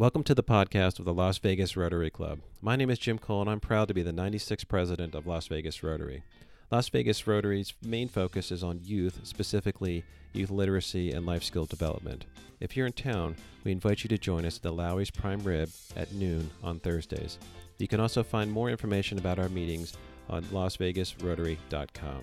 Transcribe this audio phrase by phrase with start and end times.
[0.00, 2.38] Welcome to the podcast of the Las Vegas Rotary Club.
[2.62, 5.46] My name is Jim Cole, and I'm proud to be the 96th president of Las
[5.48, 6.22] Vegas Rotary.
[6.70, 10.02] Las Vegas Rotary's main focus is on youth, specifically
[10.32, 12.24] youth literacy and life skill development.
[12.60, 15.68] If you're in town, we invite you to join us at the Lawry's Prime Rib
[15.94, 17.38] at noon on Thursdays.
[17.76, 19.92] You can also find more information about our meetings
[20.30, 22.22] on lasvegasrotary.com.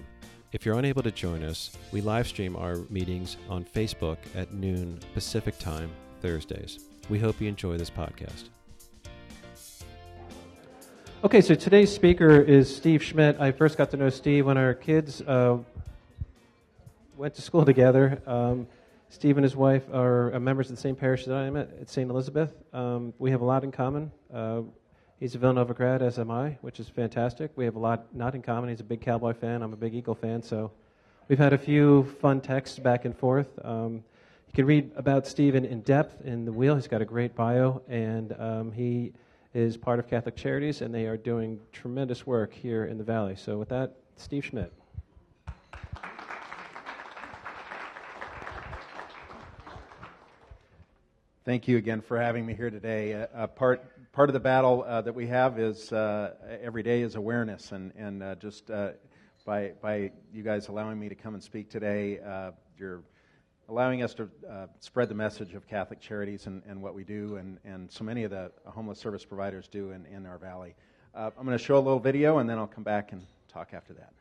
[0.52, 5.00] If you're unable to join us, we live stream our meetings on Facebook at noon
[5.14, 5.92] Pacific Time
[6.24, 6.80] Thursdays.
[7.10, 8.50] We hope you enjoy this podcast.
[11.24, 13.40] Okay, so today's speaker is Steve Schmidt.
[13.40, 15.58] I first got to know Steve when our kids uh,
[17.16, 18.22] went to school together.
[18.28, 18.68] Um,
[19.10, 21.90] Steve and his wife are members of the same parish that I am at, at
[21.90, 22.10] St.
[22.10, 22.54] Elizabeth.
[22.74, 24.12] Um, we have a lot in common.
[24.34, 24.62] Uh,
[25.20, 27.52] he's a Villanova grad, as am I, which is fantastic.
[27.56, 28.70] We have a lot not in common.
[28.70, 29.64] He's a big Cowboy fan.
[29.64, 30.44] I'm a big Eagle fan.
[30.44, 30.72] So
[31.30, 33.48] we've had a few fun texts back and forth.
[33.64, 34.04] Um,
[34.58, 36.74] can read about Stephen in depth in the Wheel.
[36.74, 39.14] He's got a great bio, and um, he
[39.54, 43.36] is part of Catholic Charities, and they are doing tremendous work here in the Valley.
[43.36, 44.74] So, with that, Steve Schmidt.
[51.46, 53.14] Thank you again for having me here today.
[53.14, 57.04] Uh, uh, part part of the battle uh, that we have is uh, every day
[57.04, 58.94] is awareness, and and uh, just uh,
[59.46, 62.20] by by you guys allowing me to come and speak today,
[62.80, 63.04] you're
[63.70, 67.36] allowing us to uh, spread the message of Catholic Charities and, and what we do,
[67.38, 70.76] and, and so many of the homeless service providers do in, in our valley.
[71.14, 73.74] Uh, I'm going to show a little video, and then I'll come back and talk
[73.74, 74.14] after that.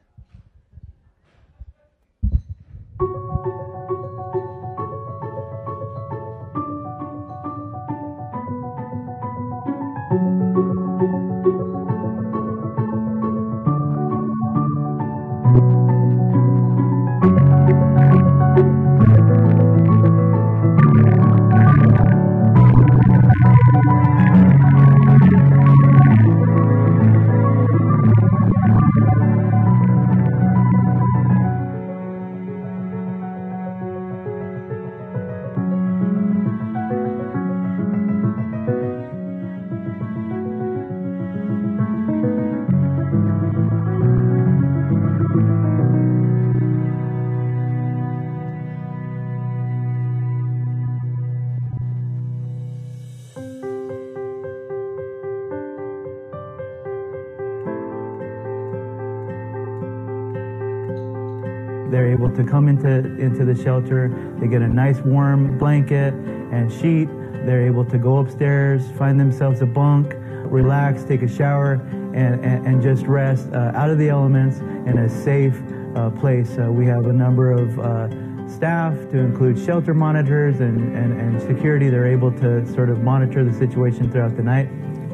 [62.48, 64.36] Come into, into the shelter.
[64.40, 67.08] They get a nice warm blanket and sheet.
[67.44, 70.14] They're able to go upstairs, find themselves a bunk,
[70.50, 71.74] relax, take a shower,
[72.14, 75.60] and, and, and just rest uh, out of the elements in a safe
[75.94, 76.56] uh, place.
[76.58, 78.08] Uh, we have a number of uh,
[78.48, 81.88] staff to include shelter monitors and, and, and security.
[81.88, 84.68] They're able to sort of monitor the situation throughout the night.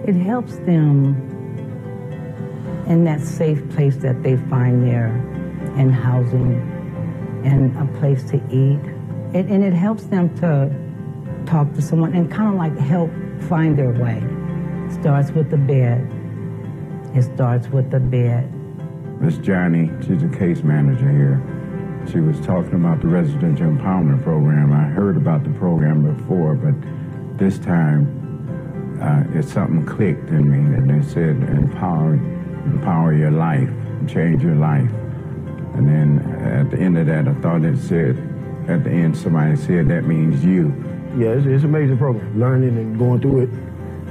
[0.06, 1.16] It helps them
[2.86, 5.08] in that safe place that they find there
[5.76, 6.71] and housing
[7.44, 8.80] and a place to eat.
[9.34, 10.70] It, and it helps them to
[11.46, 13.10] talk to someone and kind of like help
[13.48, 14.22] find their way.
[15.00, 16.10] Starts with the bed.
[17.14, 18.52] It starts with the bed.
[19.20, 21.40] Miss Johnny, she's a case manager here.
[22.10, 24.72] She was talking about the residential empowerment program.
[24.72, 26.74] I heard about the program before, but
[27.38, 28.18] this time
[29.00, 32.14] uh, it's something clicked in me that they said empower,
[32.66, 33.68] empower your life,
[34.06, 34.90] change your life.
[35.74, 38.16] And then at the end of that, I thought it said,
[38.68, 40.68] at the end, somebody said that means you.
[41.16, 42.38] Yeah, it's, it's an amazing program.
[42.38, 43.50] Learning and going through it,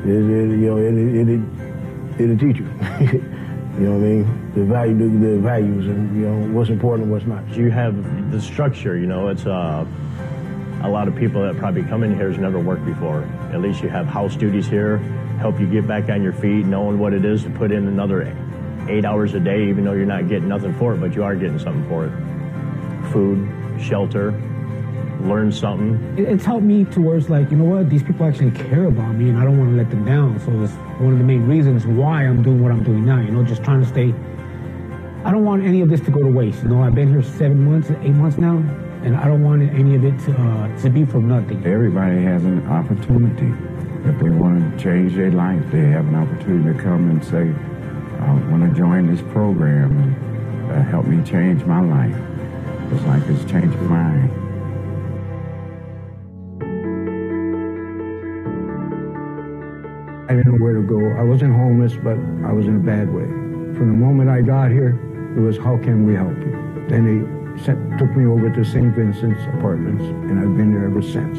[0.04, 2.66] it, it you know, it, it, it, it'll teach you.
[3.80, 4.52] you know what I mean?
[4.54, 7.48] The value, the, the values, and you know what's important and what's not.
[7.56, 8.98] You have the structure.
[8.98, 9.86] You know, it's uh,
[10.84, 13.24] a lot of people that probably come in here has never worked before.
[13.54, 14.98] At least you have house duties here,
[15.40, 18.24] help you get back on your feet, knowing what it is to put in another
[18.90, 21.36] eight hours a day, even though you're not getting nothing for it, but you are
[21.36, 23.12] getting something for it.
[23.12, 23.50] Food,
[23.80, 24.32] shelter,
[25.22, 26.16] learn something.
[26.18, 29.38] It's helped me towards like, you know what, these people actually care about me and
[29.38, 30.40] I don't want to let them down.
[30.40, 33.32] So it's one of the main reasons why I'm doing what I'm doing now, you
[33.32, 34.14] know, just trying to stay.
[35.24, 36.64] I don't want any of this to go to waste.
[36.64, 38.58] You know, I've been here seven months, eight months now,
[39.04, 41.64] and I don't want any of it to, uh, to be for nothing.
[41.66, 43.54] Everybody has an opportunity.
[44.10, 47.54] If they want to change their life, they have an opportunity to come and say,
[48.22, 52.16] I want to join this program and uh, help me change my life,
[52.90, 54.30] just like it's changed mine.
[60.30, 61.20] I didn't know where to go.
[61.20, 63.26] I wasn't homeless, but I was in a bad way.
[63.76, 64.92] From the moment I got here,
[65.36, 66.86] it was, how can we help you?
[66.88, 68.96] Then they sent, took me over to St.
[68.96, 71.38] Vincent's Apartments, and I've been there ever since.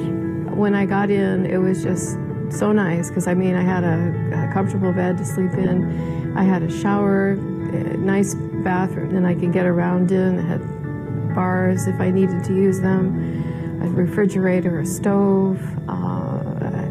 [0.54, 2.18] When I got in, it was just
[2.58, 6.44] so nice because I mean, I had a, a, comfortable bed to sleep in, I
[6.44, 10.38] had a shower, a nice bathroom, and I could get around in.
[10.38, 16.32] I had bars if I needed to use them, a refrigerator, a stove, uh,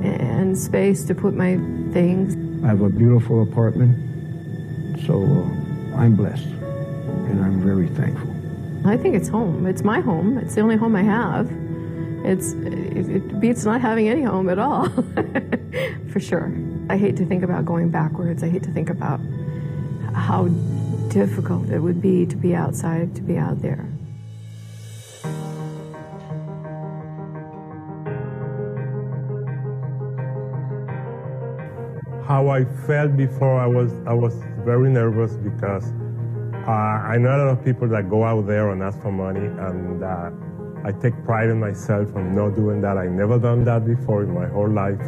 [0.04, 1.58] and space to put my
[1.94, 2.36] things.
[2.64, 8.30] I have a beautiful apartment, so uh, I'm blessed, and I'm very thankful.
[8.84, 9.68] I think it's home.
[9.68, 10.40] It's my home.
[10.40, 11.48] It's the only home I have.
[12.24, 14.90] It's it, beats not having any home at all,
[16.12, 16.54] for sure.
[16.90, 18.44] I hate to think about going backwards.
[18.44, 19.20] I hate to think about
[20.14, 20.48] how
[21.10, 23.88] difficult it would be to be outside, to be out there.
[32.24, 35.92] How I felt before, I was I was very nervous because
[36.68, 39.48] uh, I know a lot of people that go out there and ask for money,
[39.48, 40.30] and uh,
[40.84, 42.98] I take pride in myself on not doing that.
[42.98, 45.00] I never done that before in my whole life,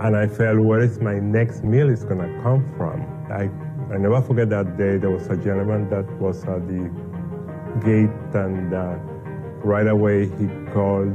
[0.00, 3.02] and I felt where is my next meal is gonna come from.
[3.30, 3.50] I
[3.92, 4.98] I never forget that day.
[4.98, 6.90] There was a gentleman that was at the
[7.84, 8.94] gate, and uh,
[9.64, 11.12] right away he called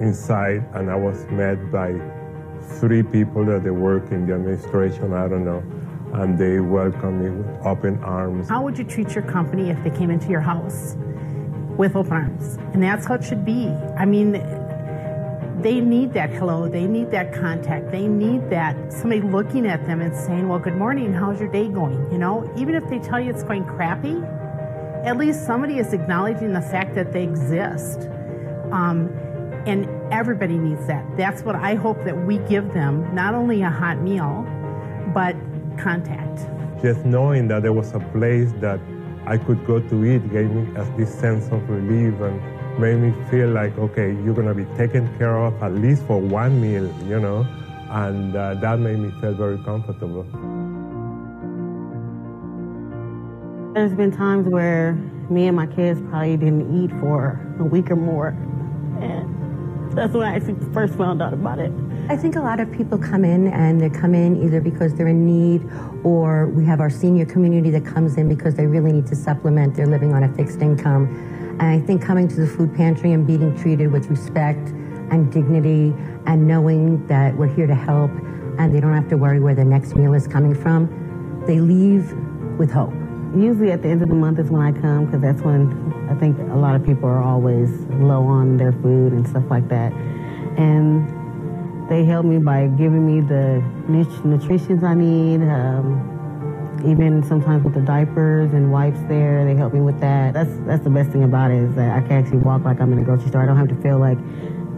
[0.00, 1.94] inside, and I was met by
[2.80, 5.12] three people that they work in the administration.
[5.12, 5.62] I don't know
[6.10, 8.48] and they welcomed me with open arms.
[8.48, 10.96] How would you treat your company if they came into your house
[11.78, 12.56] with open arms?
[12.74, 13.68] And that's how it should be.
[13.96, 14.32] I mean,
[15.62, 20.00] they need that hello, they need that contact, they need that somebody looking at them
[20.00, 22.12] and saying, Well, good morning, how's your day going?
[22.12, 24.22] You know, even if they tell you it's going crappy,
[25.04, 28.02] at least somebody is acknowledging the fact that they exist.
[28.70, 29.08] Um,
[29.66, 31.04] and everybody needs that.
[31.16, 34.46] That's what I hope that we give them not only a hot meal,
[35.12, 35.34] but
[35.78, 36.46] contact.
[36.82, 38.80] Just knowing that there was a place that
[39.28, 40.64] I could go to eat gave me
[40.96, 42.40] this sense of relief and
[42.80, 46.18] made me feel like, okay, you're going to be taken care of at least for
[46.18, 47.46] one meal, you know,
[47.90, 50.22] and uh, that made me feel very comfortable.
[53.74, 54.94] There's been times where
[55.28, 58.28] me and my kids probably didn't eat for a week or more.
[59.02, 61.70] And that's when I actually first found out about it.
[62.10, 65.08] I think a lot of people come in and they come in either because they're
[65.08, 65.68] in need
[66.04, 69.74] or we have our senior community that comes in because they really need to supplement.
[69.74, 71.06] They're living on a fixed income.
[71.60, 74.70] And I think coming to the food pantry and being treated with respect
[75.10, 75.94] and dignity
[76.24, 78.10] and knowing that we're here to help
[78.58, 82.10] and they don't have to worry where their next meal is coming from, they leave
[82.58, 82.94] with hope.
[83.36, 86.14] Usually at the end of the month is when I come because that's when I
[86.14, 87.68] think a lot of people are always
[88.00, 89.92] low on their food and stuff like that.
[90.56, 91.17] And
[91.88, 95.42] they help me by giving me the nutrition I need.
[95.42, 96.14] Um,
[96.86, 100.34] even sometimes with the diapers and wipes there, they help me with that.
[100.34, 102.92] That's that's the best thing about it is that I can actually walk like I'm
[102.92, 103.42] in a grocery store.
[103.42, 104.18] I don't have to feel like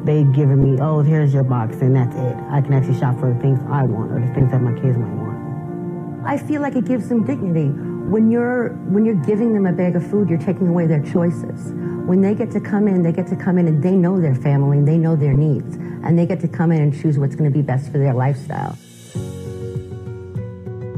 [0.04, 2.36] they giving me, oh, here's your box and that's it.
[2.50, 4.96] I can actually shop for the things I want or the things that my kids
[4.96, 6.26] might want.
[6.26, 7.68] I feel like it gives them dignity.
[8.08, 11.72] When you're when you're giving them a bag of food, you're taking away their choices.
[12.10, 14.34] When they get to come in, they get to come in and they know their
[14.34, 17.36] family and they know their needs and they get to come in and choose what's
[17.36, 18.76] going to be best for their lifestyle.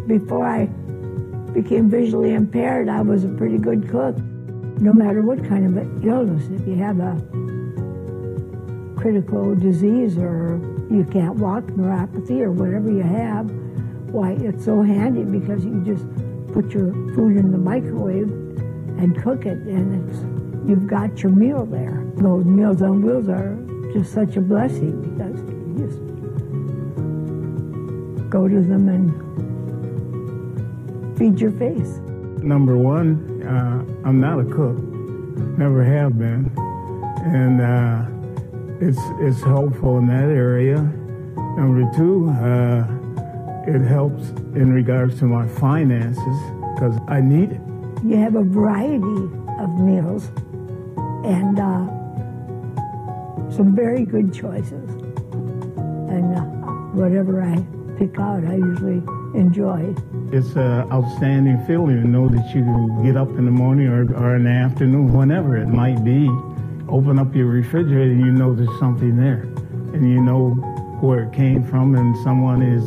[0.06, 0.64] Before I
[1.52, 4.16] became visually impaired, I was a pretty good cook.
[4.80, 7.20] No matter what kind of illness, if you have a
[8.98, 10.58] critical disease or
[10.90, 13.50] you can't walk, neuropathy, or whatever you have,
[14.10, 16.06] why, it's so handy because you just
[16.54, 18.30] put your food in the microwave
[18.96, 20.31] and cook it, and it's
[20.66, 22.02] you've got your meal there.
[22.16, 23.56] Those Meals on Wheels are
[23.92, 25.98] just such a blessing because you just
[28.30, 29.12] go to them and
[31.18, 31.98] feed your face.
[32.42, 34.78] Number one, uh, I'm not a cook,
[35.58, 36.50] never have been,
[37.24, 38.06] and uh,
[38.80, 40.76] it's it's helpful in that area.
[41.56, 42.86] Number two, uh,
[43.66, 46.38] it helps in regards to my finances
[46.74, 47.60] because I need it.
[48.04, 49.30] You have a variety
[49.62, 50.26] of meals,
[51.24, 51.86] and uh,
[53.50, 54.90] some very good choices.
[56.10, 56.42] And uh,
[56.92, 57.56] whatever I
[57.98, 59.02] pick out, I usually
[59.34, 59.94] enjoy.
[60.32, 64.12] It's an outstanding feeling to know that you can get up in the morning or,
[64.14, 66.28] or in the afternoon, whenever it might be,
[66.88, 69.42] open up your refrigerator and you know there's something there.
[69.94, 70.50] And you know
[71.00, 72.84] where it came from and someone is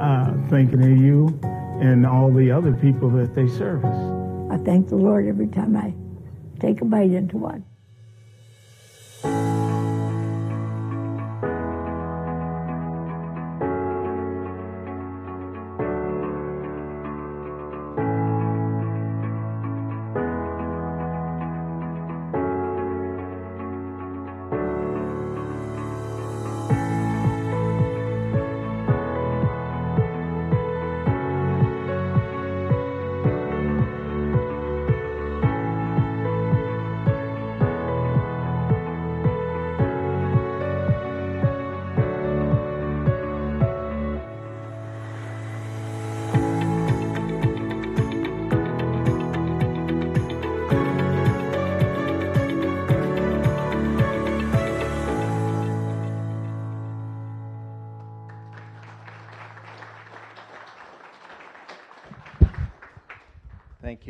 [0.00, 1.38] uh, thinking of you
[1.80, 4.17] and all the other people that they service.
[4.50, 5.94] I thank the Lord every time I
[6.60, 7.64] take a bite into one.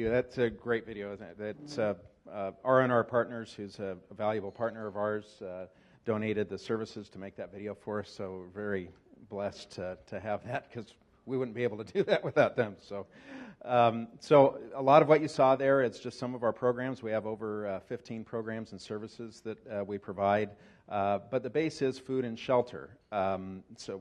[0.09, 0.15] You.
[0.15, 1.17] That's a great video.
[1.39, 1.95] That's uh,
[2.33, 5.67] uh, R&R Partners, who's a, a, valuable partner of ours, uh,
[6.05, 8.11] donated the services to make that video for us.
[8.11, 8.91] So we're very
[9.29, 10.95] blessed to, to have that because
[11.27, 12.77] we wouldn't be able to do that without them.
[12.81, 13.07] So,
[13.65, 17.03] um, so a lot of what you saw there is just some of our programs.
[17.03, 20.51] We have over uh, 15 programs and services that uh, we provide.
[20.89, 22.97] Uh, but the base is food and shelter.
[23.13, 24.01] Um, so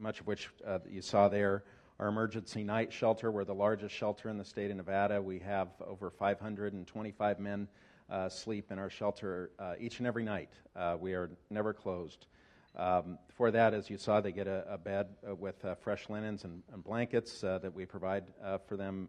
[0.00, 1.62] much of which uh, you saw there.
[2.00, 5.22] Our emergency night shelter, we're the largest shelter in the state of Nevada.
[5.22, 7.68] We have over 525 men
[8.10, 10.50] uh, sleep in our shelter uh, each and every night.
[10.74, 12.26] Uh, we are never closed.
[12.74, 16.08] Um, for that, as you saw, they get a, a bed uh, with uh, fresh
[16.08, 18.24] linens and, and blankets that we provide
[18.66, 19.08] for them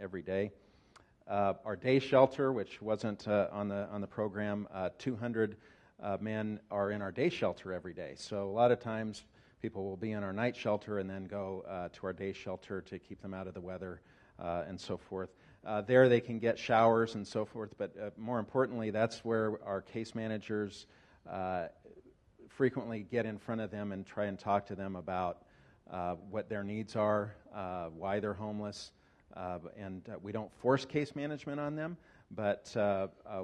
[0.00, 0.50] every day.
[1.28, 4.66] our day shelter, which wasn't on the on the program,
[4.98, 5.56] 200
[6.18, 8.14] men are in our day shelter every day.
[8.16, 9.22] So a lot of times
[9.64, 12.82] people will be in our night shelter and then go uh, to our day shelter
[12.82, 14.02] to keep them out of the weather
[14.38, 15.30] uh, and so forth.
[15.64, 19.58] Uh, there they can get showers and so forth, but uh, more importantly, that's where
[19.64, 20.84] our case managers
[21.32, 21.68] uh,
[22.46, 25.38] frequently get in front of them and try and talk to them about
[25.90, 27.34] uh, what their needs are,
[27.96, 28.92] why they're homeless.
[29.78, 31.96] and we don't force case management on them,
[32.32, 32.70] but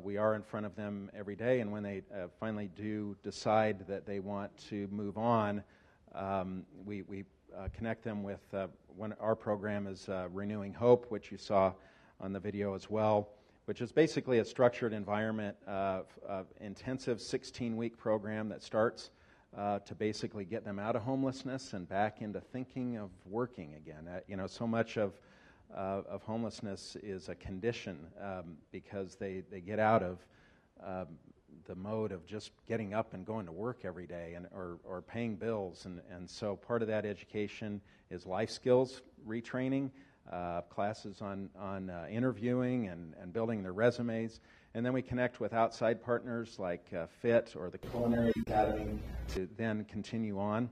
[0.03, 1.61] we are in front of them every day.
[1.61, 2.03] And when they
[2.39, 5.65] finally do decide that they want to move on,
[6.15, 7.25] um, we, we
[7.57, 11.73] uh, connect them with uh, one, our program is uh, Renewing Hope, which you saw
[12.21, 13.29] on the video as well,
[13.65, 16.03] which is basically a structured environment, uh,
[16.61, 19.11] intensive 16 week program that starts
[19.57, 24.07] uh, to basically get them out of homelessness and back into thinking of working again.
[24.09, 25.15] Uh, you know, so much of
[25.73, 30.19] of homelessness is a condition um, because they, they get out of
[30.85, 31.07] um,
[31.71, 35.03] the mode of just getting up and going to work every day and, or, or
[35.03, 35.85] paying bills.
[35.85, 39.91] And, and so part of that education is life skills retraining,
[40.33, 44.41] uh, classes on, on uh, interviewing and, and building their resumes.
[44.75, 48.99] And then we connect with outside partners like uh, FIT or the Culinary Academy
[49.35, 50.71] to then continue on.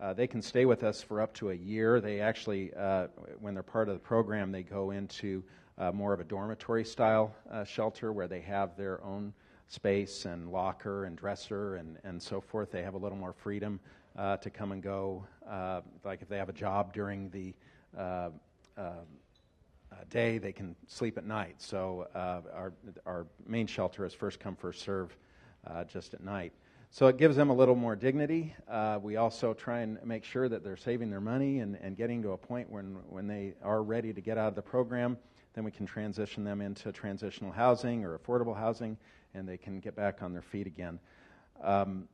[0.00, 2.00] Uh, they can stay with us for up to a year.
[2.00, 5.44] They actually, uh, when they're part of the program, they go into
[5.76, 7.34] uh, more of a dormitory style
[7.66, 9.34] shelter where they have their own
[9.68, 12.72] space and locker and dresser and, and so forth.
[12.72, 13.78] They have a little more freedom
[14.16, 15.26] uh, to come and go.
[15.48, 17.54] Uh, like if they have a job during the
[17.96, 18.30] uh,
[18.76, 21.56] uh, uh day, they can sleep at night.
[21.58, 22.72] So uh, our,
[23.06, 25.16] our main shelter is first come, first serve
[25.86, 26.54] just at night.
[26.90, 28.54] So it gives them a little more dignity.
[29.02, 32.30] we also try and make sure that they're saving their money and, and getting to
[32.30, 35.18] a point when, when they are ready to get out of the program.
[35.52, 38.96] Then we can transition them into transitional housing or affordable housing
[39.34, 40.98] and they can get back on their feet again.
[41.62, 42.08] Um,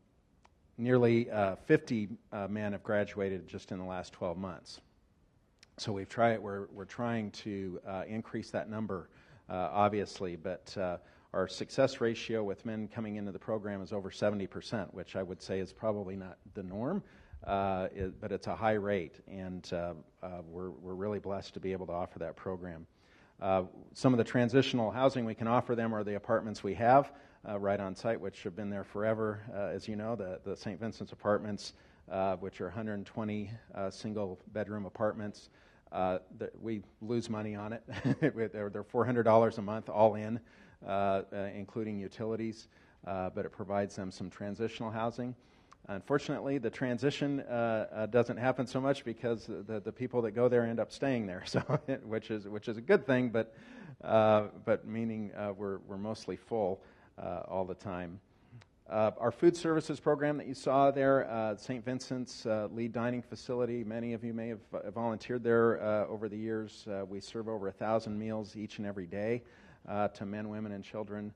[0.79, 4.81] nearly uh, 50 uh, men have graduated just in the last 12 months.
[5.79, 9.09] So we've tried, we're, we're trying to uh, increase that number,
[9.49, 10.99] uh, obviously, but uh,
[11.33, 15.43] our success ratio with men coming into the program is over 70%, which I would
[15.43, 17.03] say is probably not the norm.
[17.45, 19.71] Uh, it, but it's a high rate, and
[20.49, 22.87] we're, we're really blessed to be able to offer that program.
[23.41, 27.13] Uh, some of the transitional housing we can offer them are the apartments we have
[27.49, 29.43] uh, right on site, which have been there forever.
[29.53, 30.79] Uh, as you know, the, the St.
[30.81, 31.75] Vincent's apartments,
[32.11, 35.51] uh, which are 120 uh, single bedroom apartments,
[35.93, 37.83] uh, the, we lose money on it.
[38.21, 40.41] they're, they're, $400 a month all in,
[41.55, 42.69] including utilities,
[43.05, 45.35] but it provides them some transitional housing.
[45.89, 50.49] Unfortunately, the transition uh, uh, doesn't happen so much because the, the people that go
[50.49, 51.61] there end up staying there, so
[52.05, 53.55] which is which is a good thing, but
[54.03, 56.81] uh, but meaning uh, we're we're mostly full
[57.19, 58.19] uh, all the time.
[58.89, 61.83] Uh, our food services program that you saw there, St.
[61.85, 63.83] Vincent's Lied dining facility.
[63.83, 64.61] Many of you may have
[64.95, 66.87] volunteered there over the years.
[67.09, 69.43] we serve over a thousand meals each and every day
[69.87, 71.33] to men, women, and children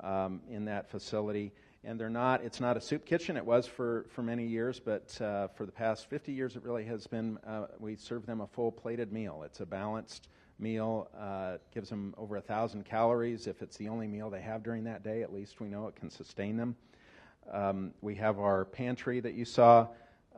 [0.00, 1.52] um, in that facility
[1.84, 3.36] and they're not it's not a soup kitchen.
[3.36, 6.84] It was for, for many years but uh, for the past 50 years it really
[6.84, 9.42] has been uh, we serve them a full plated meal.
[9.44, 13.46] It's a balanced meal uh, gives them over a thousand calories.
[13.46, 15.96] If it's the only meal they have during that day at least we know it
[15.96, 16.76] can sustain them.
[17.50, 19.88] Um, we have our pantry that you saw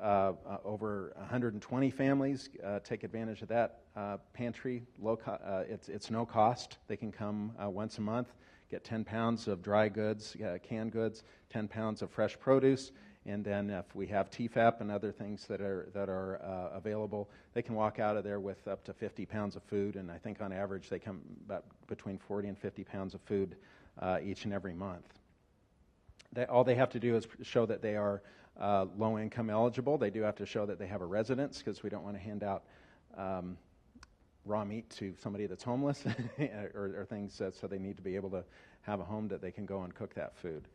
[0.01, 3.81] uh, uh, over 120 families uh, take advantage of that
[4.33, 4.83] pantry.
[4.99, 6.79] Low co- it's, it's no cost.
[6.89, 8.33] They can come once a month
[8.75, 12.91] get 10 pounds of dry goods, uh, canned goods, 10 pounds of fresh produce,
[13.25, 17.31] and then if we have TFAP and other things that are that are uh, available,
[17.55, 19.95] they can walk out of there with up to 50 pounds of food.
[19.95, 23.57] And I think on average they come about between 40 and 50 pounds of food
[24.01, 25.07] uh, each and every month.
[26.33, 28.23] They, all they have to do is show that they are
[28.61, 29.97] uh, low income eligible.
[29.97, 32.23] They do have to show that they have a residence because we don't want to
[32.23, 32.65] hand out
[33.17, 33.57] um,
[34.45, 36.05] raw meat to somebody that's homeless
[36.39, 38.45] or, or, things uh, so they need to be able to
[38.83, 40.69] have a home that they can go and cook that food.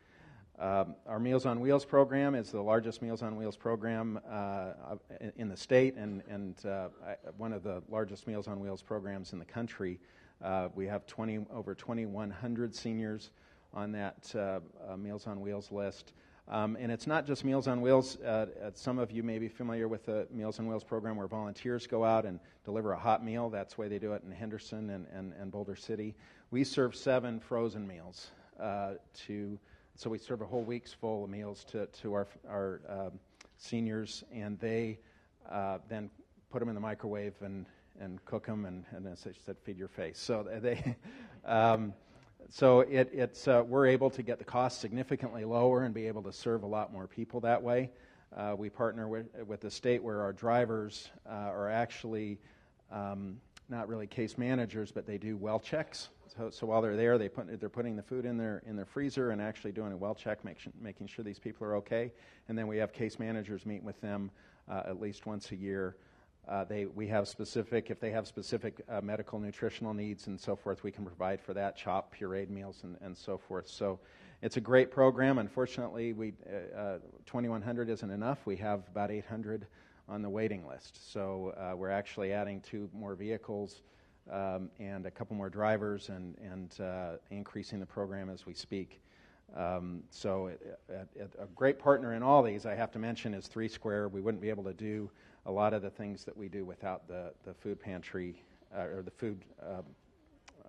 [0.60, 4.74] Um, our Meals on Wheels program is the largest Meals on Wheels program uh,
[5.38, 6.90] in the state and, and uh,
[7.38, 10.00] one of the largest Meals on Wheels programs in the country.
[10.44, 13.30] Uh, we have 20, over 2,100 seniors
[13.74, 14.60] on that uh,
[14.90, 16.12] uh, Meals on Wheels list.
[16.50, 18.18] Um, and it's not just Meals on Wheels.
[18.22, 21.86] Uh, some of you may be familiar with the Meals on Wheels program where volunteers
[21.86, 23.50] go out and deliver a hot meal.
[23.50, 26.15] That's the way they do it in Henderson and, and, and Boulder City.
[26.50, 28.32] We serve seven frozen meals
[29.27, 29.60] to
[30.00, 33.20] so we serve a whole week's full of meals to, to our, our um,
[33.58, 34.98] seniors, and they
[35.51, 36.10] uh, then
[36.50, 37.65] put them in the microwave and,
[38.00, 40.18] and cook them, and, and as I said, feed your face.
[40.18, 40.96] So they,
[41.46, 41.94] um,
[42.51, 46.24] so it, it's, uh, we're able to get the cost significantly lower and be able
[46.24, 47.91] to serve a lot more people that way.
[48.36, 52.39] Uh, we partner with, with the state where our drivers uh, are actually
[52.91, 53.39] um,
[53.70, 56.10] not really case managers, but they do well checks.
[56.36, 58.86] So, so while they're there, they put, they're putting the food in their, in their
[58.86, 62.12] freezer and actually doing a well check, make, making sure these people are okay.
[62.48, 64.32] And then we have case managers meet with them
[64.70, 65.98] uh, at least once a year.
[66.50, 70.56] Uh, they, we have specific, if they have specific uh, medical nutritional needs and so
[70.56, 73.68] forth, we can provide for that, chop, pureed meals, and, and so forth.
[73.68, 74.00] So
[74.41, 75.38] it's a great program.
[75.38, 76.34] Unfortunately, we,
[76.75, 78.39] uh, 2,100 isn't enough.
[78.48, 79.68] We have about 800
[80.08, 81.13] on the waiting list.
[81.13, 83.84] So uh, we're actually adding two more vehicles
[84.32, 89.02] um, and a couple more drivers and, and uh, increasing the program as we speak.
[89.56, 93.34] Um, so, it, it, it, a great partner in all these, I have to mention,
[93.34, 94.10] is Three Square.
[94.10, 95.10] We wouldn't be able to do
[95.45, 98.41] a lot of the things that we do without the, the food pantry
[98.75, 99.82] uh, or the food uh,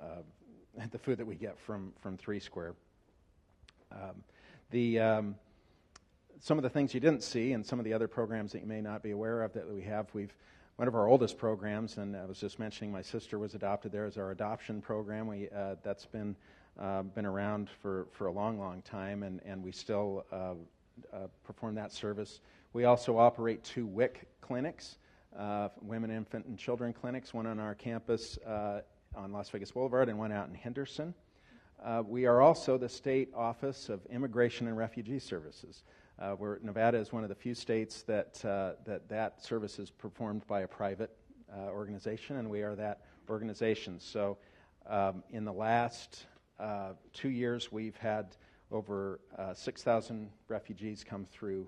[0.01, 0.23] uh,
[0.91, 2.75] the food that we get from from Three Square.
[3.93, 4.23] Um,
[4.71, 5.35] the um,
[6.41, 8.67] some of the things you didn't see, and some of the other programs that you
[8.67, 10.35] may not be aware of that we have, we've
[10.81, 14.07] one of our oldest programs, and I was just mentioning my sister was adopted there
[14.07, 15.27] as our adoption program.
[15.27, 16.35] We, uh, that's been,
[16.81, 20.55] uh, been around for, for a long, long time, and, and we still uh,
[21.15, 22.41] uh perform that service.
[22.73, 24.99] We also operate two WIC clinics,
[25.37, 28.83] uh, women, infant, and children clinics, one on our campus uh,
[29.15, 31.15] on Las Vegas Boulevard and one out in Henderson.
[32.07, 35.83] we are also the state office of immigration and refugee services.
[36.21, 39.91] Uh, where Nevada is one of the few states that uh, that, that service is
[39.91, 41.17] performed by a private
[41.51, 43.99] uh, organization, and we are that organization.
[43.99, 44.37] So,
[44.87, 46.27] um, in the last
[46.59, 48.37] uh, two years, we've had
[48.71, 51.67] over uh, 6,000 refugees come through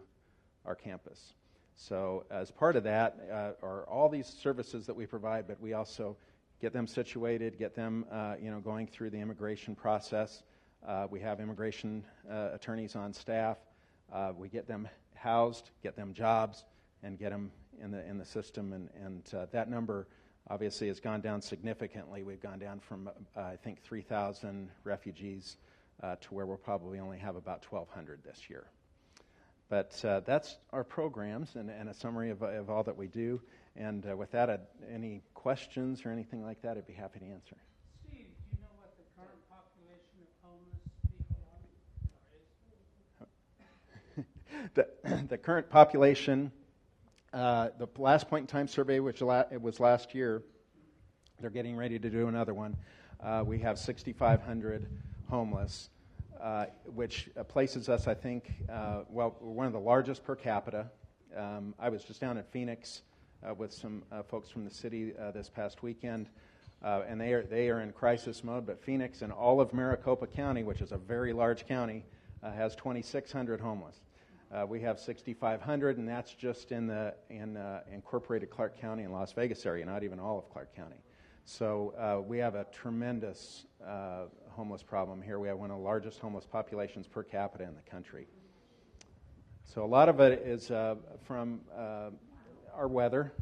[0.65, 1.35] our campus.
[1.75, 5.73] So, as part of that uh, are all these services that we provide, but we
[5.73, 6.17] also
[6.61, 8.05] get them situated, get them,
[8.41, 10.43] you know, going through the immigration process.
[11.11, 13.59] we have immigration attorneys on staff.
[14.13, 16.65] Uh, we get them housed, get them jobs,
[17.03, 17.51] and get them
[17.83, 18.73] in the in the system.
[18.73, 20.07] And and uh, that number
[20.51, 22.23] obviously has gone down significantly.
[22.23, 25.57] We've gone down from uh, I think 3,000 refugees
[26.03, 28.67] uh, to where we'll probably only have about 1,200 this year.
[29.73, 33.41] But uh, that's our programs and, and a summary of, of all that we do.
[33.75, 34.61] And uh, with that, I'd,
[34.93, 37.57] any questions or anything like that, I'd be happy to answer.
[38.07, 41.41] Steve, do you know what the, current population of homeless people
[44.21, 45.07] are?
[45.15, 46.53] the the current population,
[47.33, 50.43] uh, the last point in time survey, which la- it was last year,
[51.41, 52.77] they're getting ready to do another one.
[53.23, 54.87] Uh, we have 6,500
[55.31, 55.89] homeless,
[56.43, 60.35] uh, which uh, places us, I think, uh, well, we're one of the largest per
[60.35, 60.91] capita.
[61.37, 63.03] Um, I was just down at Phoenix
[63.49, 66.29] uh, with some folks from the city this past weekend.
[66.85, 68.67] Uh, and they are, they are in crisis mode.
[68.67, 72.05] But Phoenix and all of Maricopa County, which is a very large county,
[72.43, 74.01] uh, has 2,600 homeless.
[74.53, 79.13] Uh, we have 6,500, and that's just in the in uh, incorporated Clark County and
[79.13, 80.97] Las Vegas area, not even all of Clark County.
[81.45, 85.39] So uh, we have a tremendous uh, homeless problem here.
[85.39, 88.27] We have one of the largest homeless populations per capita in the country.
[89.65, 92.11] So a lot of it is uh, from uh,
[92.75, 93.33] our weather,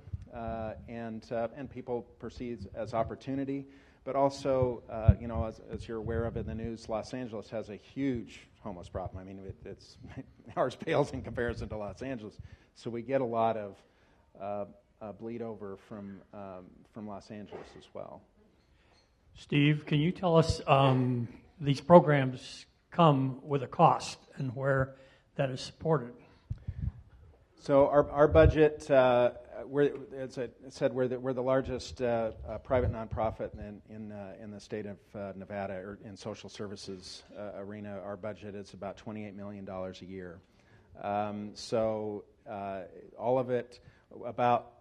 [0.89, 1.25] and
[1.57, 3.67] and people perceive as opportunity,
[4.05, 4.83] but also,
[5.21, 8.49] you know, as, as you're aware of in the news, Los Angeles has a huge
[8.61, 9.21] homeless problem.
[9.21, 9.97] I mean, it, it's
[10.57, 12.39] ours pales in comparison to Los Angeles.
[12.75, 13.77] So we get a lot of
[14.41, 14.65] uh,
[15.03, 18.23] uh, bleed over from um, from Los Angeles as well.
[19.35, 21.29] Steve, can you tell us um,
[21.61, 24.97] these programs come with a cost and where
[25.37, 26.13] that is supported?
[27.61, 28.91] So our our budget.
[28.91, 29.33] Uh,
[29.67, 34.13] we're, as I said, we're the, we're the largest uh, uh, private nonprofit in in,
[34.13, 38.01] uh, in the state of uh, Nevada or in social services uh, arena.
[38.05, 40.41] Our budget is about 28 million dollars a year.
[41.03, 42.25] Um, so
[43.19, 43.81] all of it,
[44.25, 44.73] about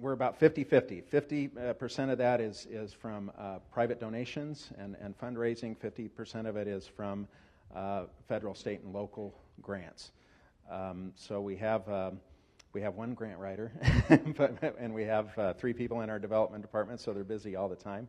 [0.00, 1.02] we're about 50 50.
[1.12, 6.66] 50% of that is, is from uh, private donations and, and fundraising, 50% of it
[6.66, 7.28] is from
[7.74, 10.12] uh, federal, state, and local grants.
[10.70, 12.20] Um, so we have, um,
[12.72, 13.72] we have one grant writer,
[14.36, 17.68] but, and we have uh, three people in our development department, so they're busy all
[17.68, 18.08] the time.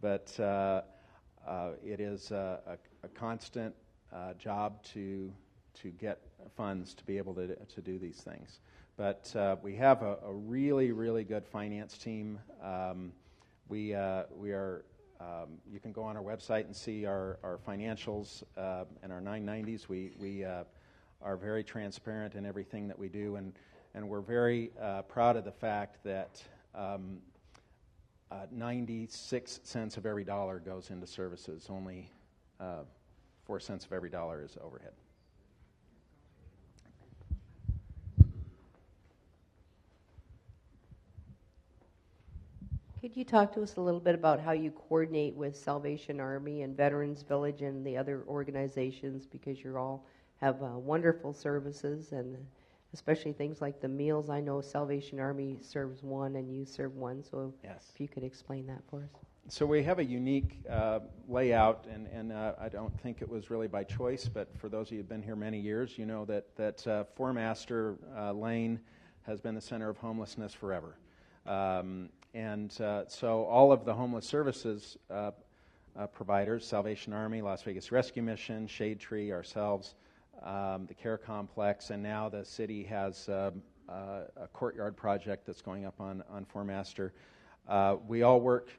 [0.00, 0.82] But uh,
[1.46, 3.74] uh, it is a, a, a constant
[4.12, 5.32] uh, job to,
[5.82, 6.20] to get
[6.56, 8.60] funds to be able to, to do these things.
[8.96, 12.38] But uh, we have a, a, really, really good finance team.
[12.62, 13.12] Um,
[13.68, 14.84] we, uh, we are,
[15.18, 19.22] um, you can go on our website and see our, our financials uh, and our
[19.22, 19.88] 990s.
[19.88, 20.64] We, we uh,
[21.22, 23.54] are very transparent in everything that we do, and,
[23.94, 26.42] and we're very uh, proud of the fact that
[26.74, 27.18] um,
[28.30, 32.10] uh, 96 cents of every dollar goes into services, only
[33.46, 34.92] 4 cents of every dollar is overhead.
[43.02, 46.62] Could you talk to us a little bit about how you coordinate with Salvation Army
[46.62, 52.36] and Veterans Village and the other organizations because you all have uh, wonderful services and
[52.94, 54.30] especially things like the meals.
[54.30, 57.90] I know Salvation Army serves one and you serve one, so yes.
[57.92, 59.20] if you could explain that for us.
[59.48, 63.50] So we have a unique uh, layout, and, and uh, I don't think it was
[63.50, 66.24] really by choice, but for those of you who've been here many years, you know
[66.26, 68.78] that, that uh, Foremaster uh, Lane
[69.22, 70.98] has been the center of homelessness forever.
[71.46, 75.32] Um, and uh, so all of the homeless services uh,
[75.96, 79.94] uh, providers, Salvation Army, Las Vegas Rescue Mission, Shade Tree, ourselves,
[80.42, 85.60] um, the Care Complex, and now the city has um, uh, a courtyard project that's
[85.60, 87.10] going up on, on Foremaster.
[87.68, 88.70] Uh, we all work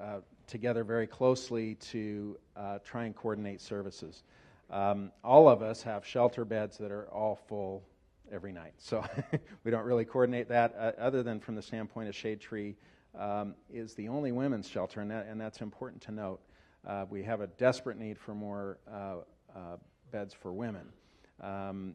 [0.00, 2.36] uh, together very closely to
[2.84, 4.24] try and coordinate services.
[4.70, 7.84] Um, all of us have shelter beds that are all full
[8.32, 8.72] every night.
[8.78, 9.04] So
[9.64, 12.76] we don't really coordinate that, uh, other than from the standpoint of Shade Tree
[13.18, 16.40] um, is the only women's shelter, and, that, and that's important to note.
[16.86, 19.16] Uh, we have a desperate need for more uh,
[19.54, 19.76] uh
[20.12, 20.86] beds for women.
[21.40, 21.94] Um,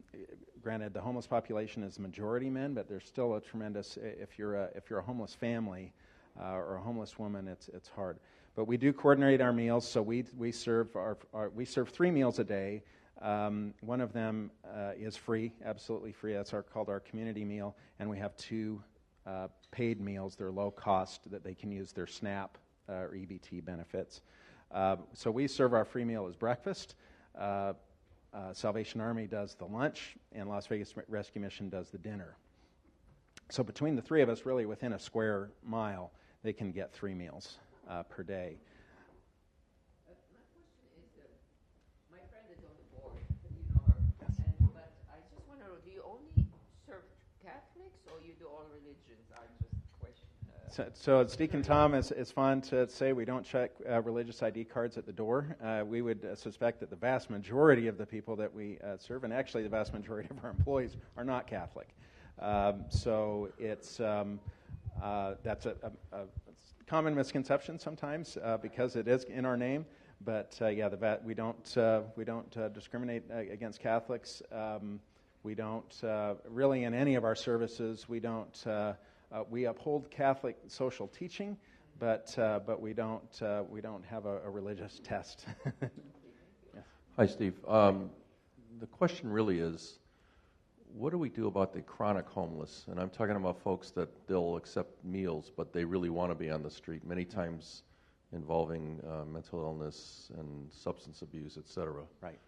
[0.62, 3.98] granted, the homeless population is majority men, but there's still a tremendous.
[4.00, 5.92] If you're a, if you're a homeless family
[6.40, 8.18] uh, or a homeless woman, it's it's hard.
[8.54, 12.10] But we do coordinate our meals, so we we serve our, our we serve three
[12.10, 12.82] meals a day.
[13.20, 16.32] Um, one of them uh, is free, absolutely free.
[16.32, 18.82] That's our, called our community meal, and we have two
[19.26, 20.36] uh, paid meals.
[20.36, 22.58] They're low cost that they can use their SNAP
[22.88, 24.22] uh, or EBT benefits.
[24.70, 26.94] Uh, so we serve our free meal as breakfast.
[27.38, 27.74] Uh,
[28.34, 32.36] uh, Salvation Army does the lunch, and Las Vegas Rescue Mission does the dinner.
[33.50, 36.10] So between the three of us, really within a square mile,
[36.42, 37.58] they can get three meals
[38.08, 38.56] per day.
[50.72, 51.92] So, so it's Deacon Tom.
[51.92, 55.54] It's, it's fun to say we don't check uh, religious ID cards at the door.
[55.62, 58.96] Uh, we would uh, suspect that the vast majority of the people that we uh,
[58.96, 61.88] serve, and actually the vast majority of our employees, are not Catholic.
[62.38, 64.40] Um, so it's um,
[65.02, 66.24] uh, that's a, a, a,
[66.86, 69.84] common misconception sometimes uh, because it is in our name.
[70.24, 71.76] But yeah, the we don't
[72.16, 74.40] we don't discriminate against Catholics.
[74.50, 75.00] Um,
[75.42, 76.02] we don't
[76.48, 78.08] really in any of our services.
[78.08, 78.56] We don't.
[79.32, 81.56] Uh, we uphold Catholic social teaching,
[81.98, 85.46] but, uh, but we, don't, uh, we don't have a, a religious test.
[86.74, 86.84] yes.
[87.16, 87.54] Hi, Steve.
[87.66, 88.10] Um,
[88.78, 90.00] the question really is
[90.94, 92.84] what do we do about the chronic homeless?
[92.90, 96.50] And I'm talking about folks that they'll accept meals, but they really want to be
[96.50, 97.84] on the street, many times
[98.34, 102.02] involving uh, mental illness and substance abuse, et cetera.
[102.20, 102.38] Right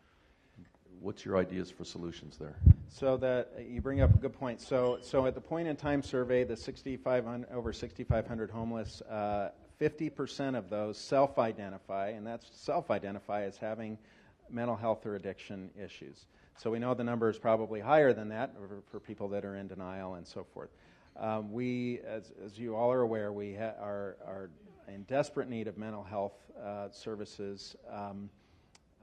[1.00, 2.56] what's your ideas for solutions there?
[2.88, 4.60] So that uh, you bring up a good point.
[4.60, 10.56] So, so at the point in time survey, the 6,500 over 6,500 homeless, uh, 50%
[10.56, 13.98] of those self-identify, and that's self-identify as having
[14.50, 16.26] mental health or addiction issues.
[16.56, 19.56] So we know the number is probably higher than that for, for people that are
[19.56, 20.70] in denial and so forth.
[21.16, 24.50] Um, we, as, as, you all are aware, we ha- are, are,
[24.88, 27.76] in desperate need of mental health uh, services.
[27.90, 28.28] Um,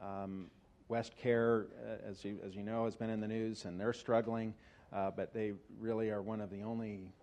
[0.01, 0.47] um,
[0.91, 4.53] WestCare, uh, as, you, as you know, has been in the news, and they're struggling,
[4.91, 7.13] uh, but they really are one of the only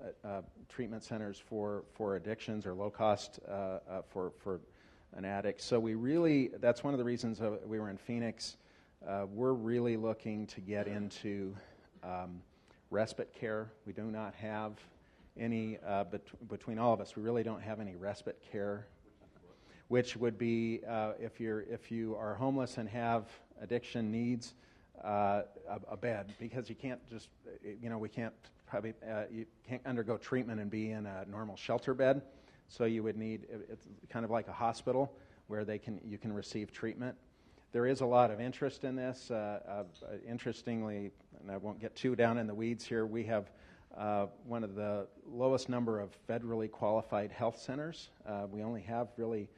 [0.00, 3.40] uh, uh treatment centers for, for addictions or low cost
[4.08, 4.60] for, for
[5.16, 5.60] an addict.
[5.60, 8.56] So we really, that's one of the reasons we were in Phoenix.
[9.32, 11.56] we're really looking to get into
[12.04, 12.40] um,
[12.90, 13.72] respite care.
[13.86, 14.74] We do not have
[15.36, 15.78] any,
[16.12, 18.86] bet- between all of us, we really don't have any respite care
[19.88, 23.26] which would be uh, if, you're, if you are homeless and have
[23.60, 24.54] addiction needs,
[25.04, 27.28] uh, a, a bed because you can't just,
[27.82, 28.34] you know, we can't
[28.66, 32.22] probably, uh, you can't undergo treatment and be in a normal shelter bed.
[32.68, 35.12] So you would need, it's kind of like a hospital
[35.46, 37.16] where they can, you can receive treatment.
[37.72, 39.30] There is a lot of interest in this.
[39.30, 39.84] Uh, uh,
[40.28, 43.50] interestingly, and I won't get too down in the weeds here, we have
[43.96, 48.08] uh, one of the lowest number of federally qualified health centers.
[48.26, 49.48] Uh, we only have really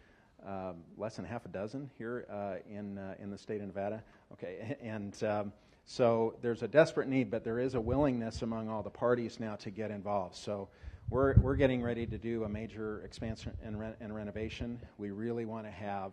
[0.46, 4.02] um, less than half a dozen here uh, in, uh, in the state of Nevada.
[4.32, 5.52] Okay, and um,
[5.84, 9.56] so there's a desperate need, but there is a willingness among all the parties now
[9.56, 10.36] to get involved.
[10.36, 10.68] So
[11.10, 14.78] we're, we're getting ready to do a major expansion and, re- and renovation.
[14.98, 16.12] We really want to have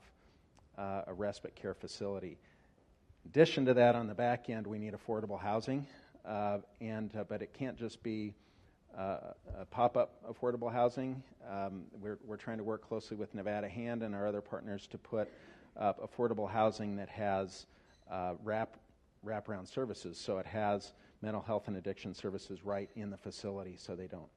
[0.77, 2.37] uh, a respite care facility.
[3.25, 5.85] In addition to that, on the back end, we need affordable housing,
[6.25, 8.33] uh, and uh, but it can't just be
[8.97, 9.17] uh,
[9.71, 11.21] pop-up affordable housing.
[11.49, 14.97] Um, we're, we're trying to work closely with Nevada HAND and our other partners to
[14.97, 15.29] put
[15.77, 17.65] up affordable housing that has
[18.09, 18.77] uh, wrap
[19.25, 20.17] wraparound services.
[20.19, 24.29] So it has mental health and addiction services right in the facility, so they don't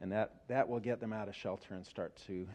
[0.00, 2.46] and that, that will get them out of shelter and start to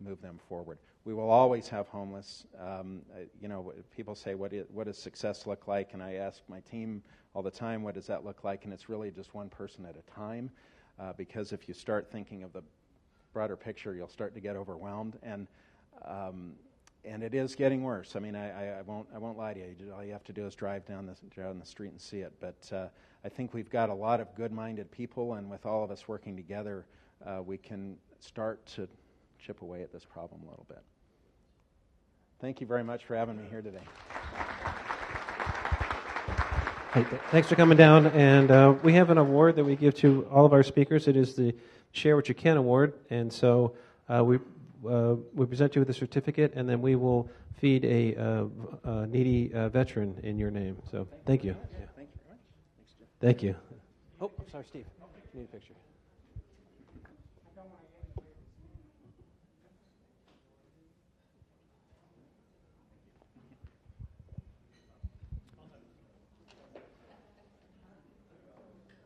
[0.00, 0.78] move them forward.
[1.04, 2.44] We will always have homeless.
[2.60, 3.02] Um,
[3.40, 5.94] you know, people say, what, is, what does success look like?
[5.94, 7.02] And I ask my team
[7.34, 8.64] all the time, what does that look like?
[8.64, 10.50] And it's really just one person at a time,
[11.00, 12.62] uh, because if you start thinking of the
[13.32, 15.18] broader picture, you'll start to get overwhelmed.
[15.22, 15.46] And
[16.04, 16.54] um,
[17.04, 18.16] and it is getting worse.
[18.16, 19.92] I mean, I, I, won't I won't lie to you.
[19.94, 22.32] All you have to do is drive down the down the street and see it.
[22.40, 22.88] But uh,
[23.24, 26.36] I think we've got a lot of good-minded people, and with all of us working
[26.36, 26.86] together,
[27.26, 28.88] uh, we can start to
[29.38, 30.82] chip away at this problem a little bit.
[32.40, 34.57] Thank you very much for having me here today.
[36.94, 38.06] Hey, thanks for coming down.
[38.06, 41.06] And uh, we have an award that we give to all of our speakers.
[41.06, 41.54] It is the
[41.92, 42.94] Share What You Can Award.
[43.10, 43.74] And so
[44.08, 44.38] uh, we
[44.88, 48.44] uh, we present you with a certificate, and then we will feed a, uh,
[48.84, 50.78] a needy uh, veteran in your name.
[50.90, 51.50] So thank you.
[51.50, 51.86] Yeah.
[51.94, 52.40] Thank you very much.
[53.20, 53.54] Thank you.
[54.20, 54.86] Oh, I'm sorry, Steve.
[55.34, 55.74] Need a picture.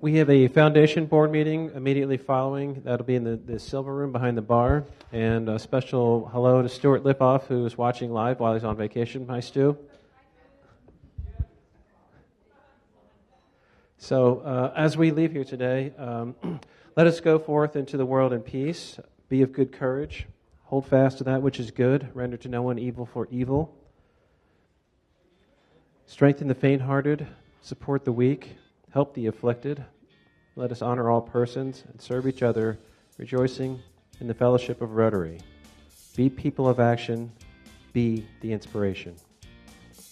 [0.03, 2.83] We have a foundation board meeting immediately following.
[2.83, 4.83] That'll be in the, the silver room behind the bar.
[5.13, 9.29] And a special hello to Stuart Lipoff, who is watching live while he's on vacation.
[9.29, 9.79] Hi, Stu.
[13.97, 16.35] So, uh, as we leave here today, um,
[16.97, 18.99] let us go forth into the world in peace.
[19.29, 20.27] Be of good courage.
[20.65, 22.11] Hold fast to that which is good.
[22.13, 23.73] Render to no one evil for evil.
[26.07, 27.29] Strengthen the faint hearted.
[27.61, 28.57] Support the weak
[28.93, 29.85] help the afflicted.
[30.55, 32.79] Let us honor all persons and serve each other,
[33.19, 33.81] rejoicing
[34.21, 35.39] in the fellowship of Rotary.
[36.15, 37.33] Be people of action.
[37.93, 39.17] Be the inspiration.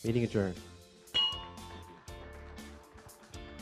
[0.05, 0.57] Meeting adjourned.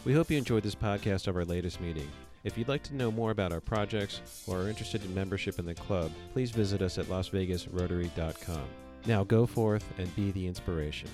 [0.04, 2.08] We hope you enjoyed this podcast of our latest meeting.
[2.44, 5.66] If you'd like to know more about our projects or are interested in membership in
[5.66, 8.64] the club, please visit us at lasvegasrotary.com.
[9.06, 11.10] Now go forth and be the inspiration.